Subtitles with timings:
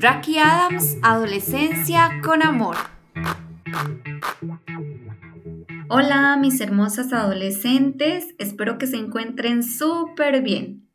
[0.00, 2.76] Rocky Adams, Adolescencia con Amor.
[5.88, 10.88] Hola mis hermosas adolescentes, espero que se encuentren súper bien.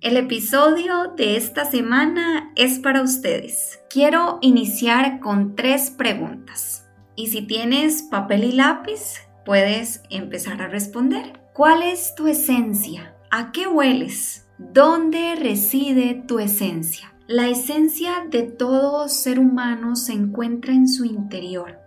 [0.00, 3.80] El episodio de esta semana es para ustedes.
[3.90, 6.88] Quiero iniciar con tres preguntas.
[7.16, 11.40] Y si tienes papel y lápiz, puedes empezar a responder.
[11.54, 13.11] ¿Cuál es tu esencia?
[13.32, 14.46] ¿A qué hueles?
[14.58, 17.14] ¿Dónde reside tu esencia?
[17.26, 21.80] La esencia de todo ser humano se encuentra en su interior.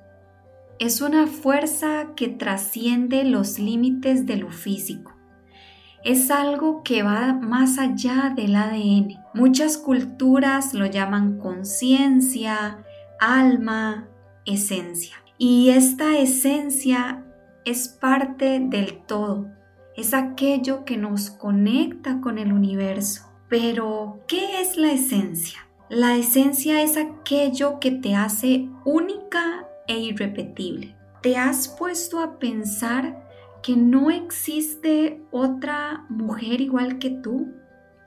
[0.80, 5.16] Es una fuerza que trasciende los límites de lo físico
[6.06, 9.18] es algo que va más allá del ADN.
[9.34, 12.86] Muchas culturas lo llaman conciencia,
[13.20, 14.08] alma,
[14.46, 15.16] esencia.
[15.40, 17.26] Y esta esencia
[17.66, 19.48] es parte del todo.
[19.96, 23.24] Es aquello que nos conecta con el universo.
[23.50, 25.60] Pero, ¿qué es la esencia?
[25.90, 30.96] La esencia es aquello que te hace única e irrepetible.
[31.22, 33.26] ¿Te has puesto a pensar
[33.66, 37.52] que no existe otra mujer igual que tú,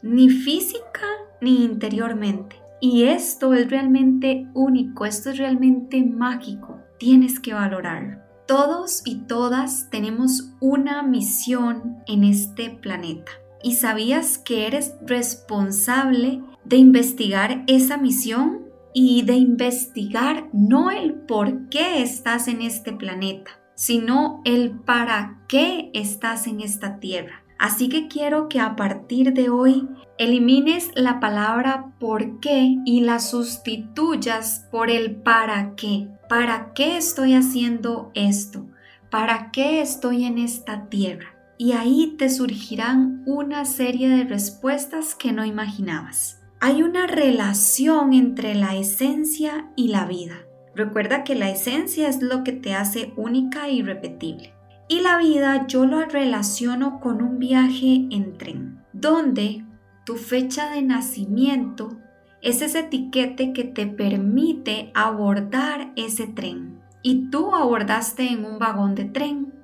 [0.02, 1.06] ni física
[1.40, 2.56] ni interiormente.
[2.80, 6.78] Y esto es realmente único, esto es realmente mágico.
[6.98, 8.27] Tienes que valorarlo.
[8.48, 13.30] Todos y todas tenemos una misión en este planeta.
[13.62, 18.62] ¿Y sabías que eres responsable de investigar esa misión
[18.94, 25.90] y de investigar no el por qué estás en este planeta, sino el para qué
[25.92, 27.44] estás en esta tierra.
[27.58, 33.18] Así que quiero que a partir de hoy elimines la palabra por qué y la
[33.18, 36.08] sustituyas por el para qué.
[36.28, 38.66] ¿Para qué estoy haciendo esto?
[39.10, 41.34] ¿Para qué estoy en esta tierra?
[41.56, 46.42] Y ahí te surgirán una serie de respuestas que no imaginabas.
[46.60, 50.34] Hay una relación entre la esencia y la vida.
[50.74, 54.52] Recuerda que la esencia es lo que te hace única e irrepetible.
[54.86, 59.64] Y la vida yo lo relaciono con un viaje en tren, donde
[60.04, 61.98] tu fecha de nacimiento
[62.42, 66.80] es ese etiquete que te permite abordar ese tren.
[67.02, 69.54] Y tú abordaste en un vagón de tren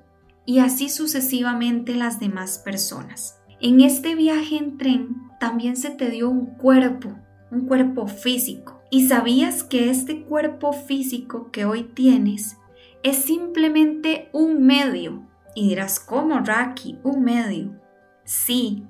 [0.45, 3.39] y así sucesivamente las demás personas.
[3.59, 7.15] En este viaje en tren también se te dio un cuerpo,
[7.51, 12.57] un cuerpo físico ¿Y sabías que este cuerpo físico que hoy tienes
[13.03, 15.27] es simplemente un medio?
[15.53, 16.99] Y dirás, ¿cómo, Raki?
[17.03, 17.77] Un medio.
[18.23, 18.85] Sí,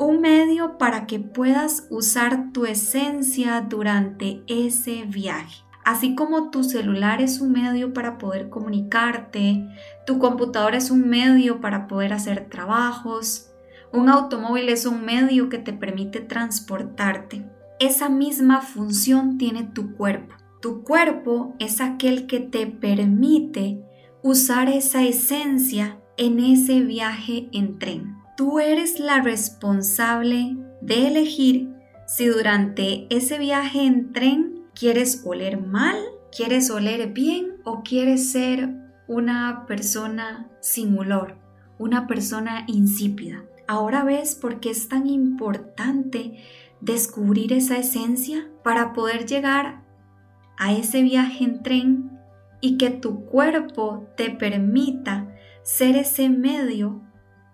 [0.00, 5.62] un medio para que puedas usar tu esencia durante ese viaje.
[5.84, 9.64] Así como tu celular es un medio para poder comunicarte,
[10.06, 13.52] tu computadora es un medio para poder hacer trabajos,
[13.92, 17.44] un automóvil es un medio que te permite transportarte
[17.80, 20.34] esa misma función tiene tu cuerpo.
[20.60, 23.82] Tu cuerpo es aquel que te permite
[24.22, 28.19] usar esa esencia en ese viaje en tren.
[28.40, 31.74] Tú eres la responsable de elegir
[32.06, 35.98] si durante ese viaje en tren quieres oler mal,
[36.34, 38.70] quieres oler bien o quieres ser
[39.06, 41.36] una persona sin olor,
[41.78, 43.44] una persona insípida.
[43.68, 46.42] Ahora ves por qué es tan importante
[46.80, 49.82] descubrir esa esencia para poder llegar
[50.56, 52.18] a ese viaje en tren
[52.62, 55.28] y que tu cuerpo te permita
[55.62, 57.02] ser ese medio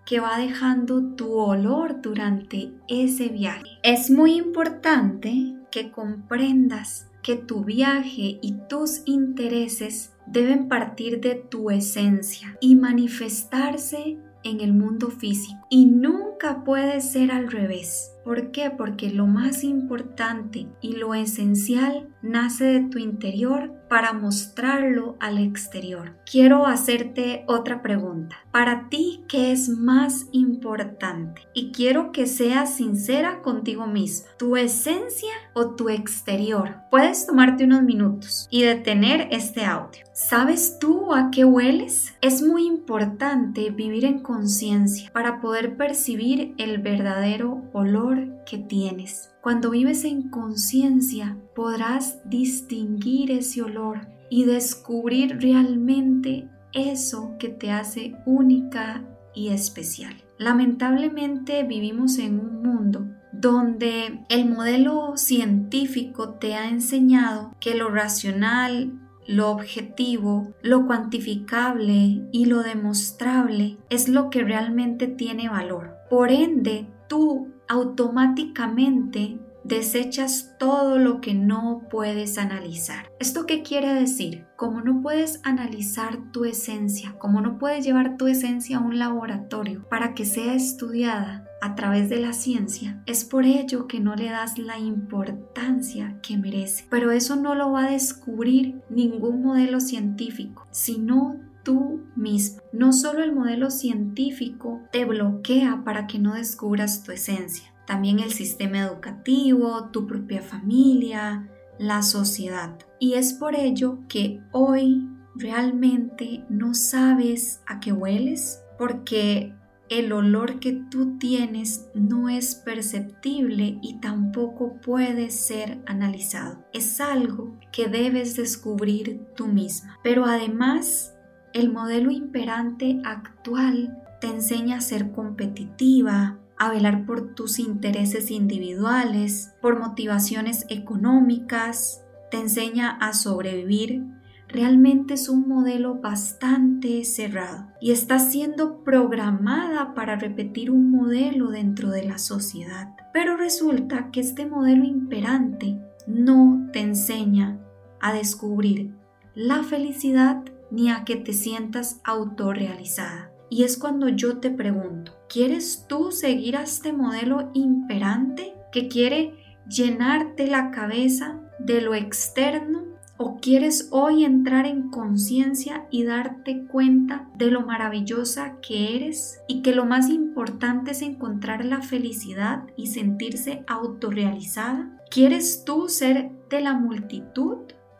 [0.07, 3.67] que va dejando tu olor durante ese viaje.
[3.83, 11.69] Es muy importante que comprendas que tu viaje y tus intereses deben partir de tu
[11.69, 18.13] esencia y manifestarse en el mundo físico y nunca puede ser al revés.
[18.27, 18.69] ¿Por qué?
[18.69, 26.17] Porque lo más importante y lo esencial nace de tu interior para mostrarlo al exterior.
[26.29, 28.35] Quiero hacerte otra pregunta.
[28.51, 31.43] Para ti, ¿qué es más importante?
[31.53, 34.27] Y quiero que seas sincera contigo misma.
[34.37, 36.81] ¿Tu esencia o tu exterior?
[36.91, 40.03] Puedes tomarte unos minutos y detener este audio.
[40.11, 42.13] ¿Sabes tú a qué hueles?
[42.21, 49.31] Es muy importante vivir en conciencia para poder percibir el verdadero olor que tienes.
[49.41, 58.15] Cuando vives en conciencia podrás distinguir ese olor y descubrir realmente eso que te hace
[58.25, 60.15] única y especial.
[60.37, 68.93] Lamentablemente vivimos en un mundo donde el modelo científico te ha enseñado que lo racional,
[69.27, 75.97] lo objetivo, lo cuantificable y lo demostrable es lo que realmente tiene valor.
[76.09, 83.11] Por ende, tú automáticamente desechas todo lo que no puedes analizar.
[83.19, 84.45] ¿Esto qué quiere decir?
[84.55, 89.83] Como no puedes analizar tu esencia, como no puedes llevar tu esencia a un laboratorio
[89.89, 94.29] para que sea estudiada a través de la ciencia, es por ello que no le
[94.29, 96.85] das la importancia que merece.
[96.89, 102.61] Pero eso no lo va a descubrir ningún modelo científico, sino tú mismo.
[102.71, 108.31] No solo el modelo científico te bloquea para que no descubras tu esencia, también el
[108.31, 111.49] sistema educativo, tu propia familia,
[111.79, 112.77] la sociedad.
[112.99, 119.53] Y es por ello que hoy realmente no sabes a qué hueles, porque
[119.89, 126.65] el olor que tú tienes no es perceptible y tampoco puede ser analizado.
[126.73, 129.97] Es algo que debes descubrir tú misma.
[130.03, 131.15] Pero además,
[131.53, 139.53] el modelo imperante actual te enseña a ser competitiva, a velar por tus intereses individuales,
[139.61, 144.03] por motivaciones económicas, te enseña a sobrevivir.
[144.49, 151.89] Realmente es un modelo bastante cerrado y está siendo programada para repetir un modelo dentro
[151.89, 152.95] de la sociedad.
[153.11, 157.59] Pero resulta que este modelo imperante no te enseña
[157.99, 158.93] a descubrir
[159.35, 163.31] la felicidad ni a que te sientas autorrealizada.
[163.49, 169.33] Y es cuando yo te pregunto, ¿quieres tú seguir a este modelo imperante que quiere
[169.69, 172.86] llenarte la cabeza de lo externo?
[173.19, 179.61] ¿O quieres hoy entrar en conciencia y darte cuenta de lo maravillosa que eres y
[179.63, 185.01] que lo más importante es encontrar la felicidad y sentirse autorrealizada?
[185.09, 187.57] ¿Quieres tú ser de la multitud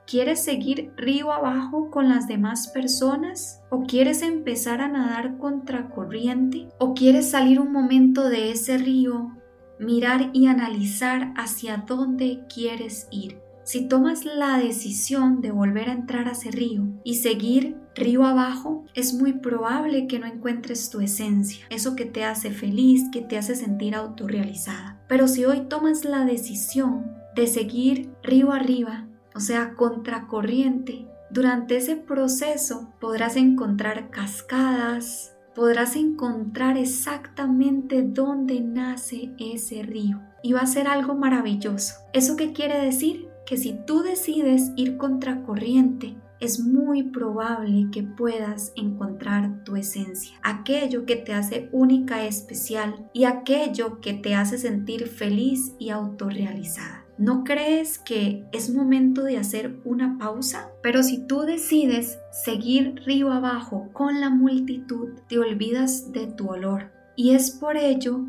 [0.08, 3.62] ¿Quieres seguir río abajo con las demás personas?
[3.70, 6.70] ¿O quieres empezar a nadar contracorriente?
[6.80, 9.36] ¿O quieres salir un momento de ese río,
[9.80, 13.47] mirar y analizar hacia dónde quieres ir?
[13.68, 18.86] Si tomas la decisión de volver a entrar a ese río y seguir río abajo,
[18.94, 23.38] es muy probable que no encuentres tu esencia, eso que te hace feliz, que te
[23.38, 25.02] hace sentir autorrealizada.
[25.10, 29.06] Pero si hoy tomas la decisión de seguir río arriba,
[29.36, 31.06] o sea, contracorriente.
[31.30, 40.62] Durante ese proceso podrás encontrar cascadas, podrás encontrar exactamente dónde nace ese río y va
[40.62, 41.96] a ser algo maravilloso.
[42.14, 43.27] ¿Eso qué quiere decir?
[43.48, 51.06] Que si tú decides ir contracorriente, es muy probable que puedas encontrar tu esencia, aquello
[51.06, 57.06] que te hace única, especial y aquello que te hace sentir feliz y autorrealizada.
[57.18, 60.70] ¿No crees que es momento de hacer una pausa?
[60.84, 66.92] Pero si tú decides seguir río abajo con la multitud, te olvidas de tu olor.
[67.16, 68.26] Y es por ello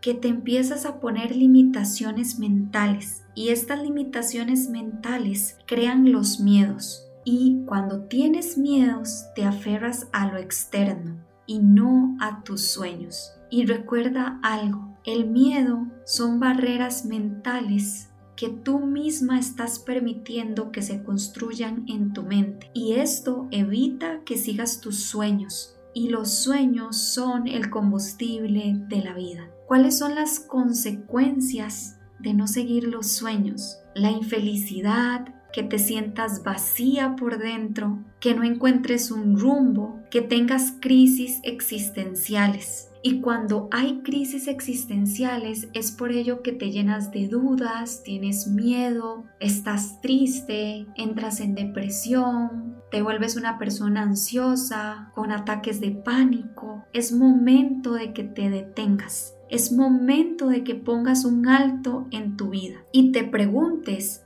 [0.00, 3.24] que te empiezas a poner limitaciones mentales.
[3.34, 7.06] Y estas limitaciones mentales crean los miedos.
[7.24, 11.16] Y cuando tienes miedos, te aferras a lo externo
[11.46, 13.32] y no a tus sueños.
[13.50, 21.02] Y recuerda algo, el miedo son barreras mentales que tú misma estás permitiendo que se
[21.02, 22.70] construyan en tu mente.
[22.72, 25.76] Y esto evita que sigas tus sueños.
[25.92, 29.50] Y los sueños son el combustible de la vida.
[29.70, 33.78] ¿Cuáles son las consecuencias de no seguir los sueños?
[33.94, 40.72] La infelicidad, que te sientas vacía por dentro, que no encuentres un rumbo, que tengas
[40.80, 42.90] crisis existenciales.
[43.04, 49.22] Y cuando hay crisis existenciales es por ello que te llenas de dudas, tienes miedo,
[49.38, 56.84] estás triste, entras en depresión, te vuelves una persona ansiosa, con ataques de pánico.
[56.92, 59.36] Es momento de que te detengas.
[59.50, 64.24] Es momento de que pongas un alto en tu vida y te preguntes,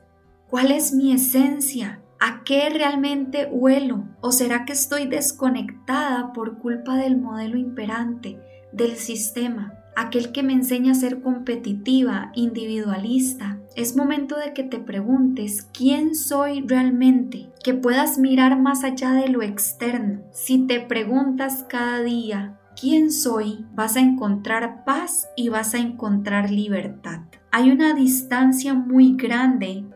[0.49, 2.01] ¿cuál es mi esencia?
[2.21, 4.05] ¿A qué realmente huelo?
[4.21, 8.39] ¿O será que estoy desconectada por culpa del modelo imperante?
[8.75, 13.59] del sistema, aquel que me enseña a ser competitiva, individualista.
[13.77, 19.29] Es momento de que te preguntes quién soy realmente, que puedas mirar más allá de
[19.29, 20.23] lo externo.
[20.33, 26.51] Si te preguntas cada día quién soy, vas a encontrar paz y vas a encontrar
[26.51, 27.21] libertad.
[27.51, 29.87] Hay una distancia muy grande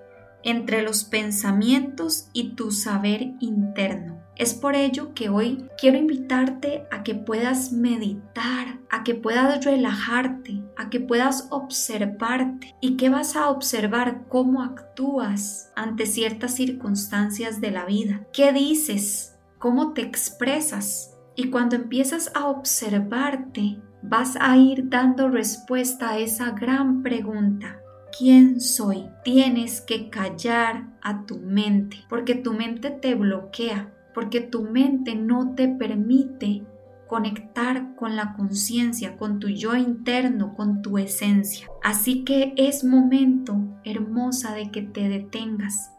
[0.42, 4.22] entre los pensamientos y tu saber interno.
[4.36, 10.62] Es por ello que hoy quiero invitarte a que puedas meditar, a que puedas relajarte,
[10.78, 17.70] a que puedas observarte y que vas a observar cómo actúas ante ciertas circunstancias de
[17.70, 18.26] la vida.
[18.32, 19.36] ¿Qué dices?
[19.58, 21.17] ¿Cómo te expresas?
[21.38, 27.80] Y cuando empiezas a observarte, vas a ir dando respuesta a esa gran pregunta.
[28.18, 29.04] ¿Quién soy?
[29.22, 35.54] Tienes que callar a tu mente, porque tu mente te bloquea, porque tu mente no
[35.54, 36.66] te permite
[37.06, 41.68] conectar con la conciencia, con tu yo interno, con tu esencia.
[41.84, 45.92] Así que es momento, hermosa, de que te detengas,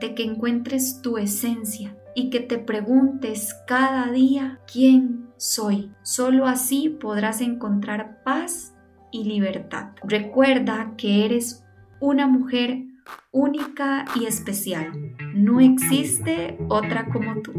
[0.00, 5.92] de que encuentres tu esencia y que te preguntes cada día quién soy.
[6.02, 8.74] Solo así podrás encontrar paz
[9.10, 9.92] y libertad.
[10.04, 11.64] Recuerda que eres
[12.00, 12.84] una mujer
[13.32, 14.92] única y especial.
[15.34, 17.52] No existe otra como tú.